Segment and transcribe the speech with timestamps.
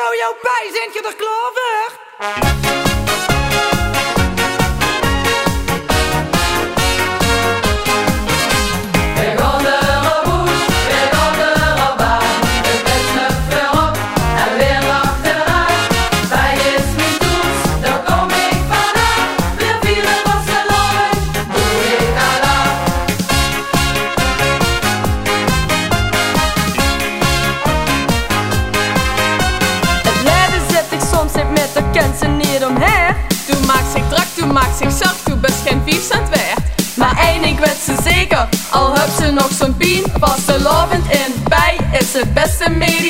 [0.00, 2.89] jou jouw bij, zijn je er klaar
[34.52, 36.58] maakt zich zacht, toen best geen 5 cent waard.
[36.96, 40.04] Maar één ding weet ze zeker, al heb ze nog zo'n pien.
[40.18, 43.09] Pas de lovend in bij is het beste medicijn.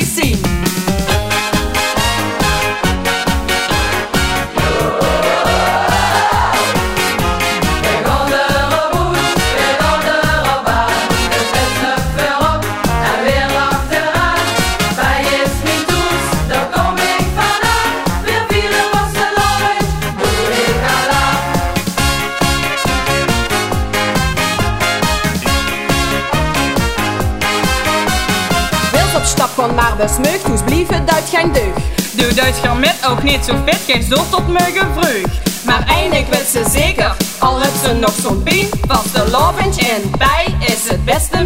[29.61, 31.73] Gewoon maar besmukt, hoe blieven dat geen deug.
[32.13, 35.25] Doe Duits gaan met ook niet zo fit, geen zo tot muggen vreug.
[35.65, 38.69] Maar eindelijk weet ze zeker, al heb ze nog zo'n pien.
[38.87, 41.40] Pas de lovend in bij is het beste.